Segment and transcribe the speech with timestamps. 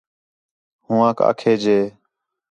[0.85, 1.77] ہوآنک آکھے ڄے